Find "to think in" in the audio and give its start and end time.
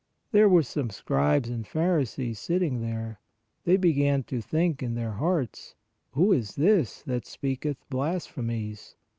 4.23-4.95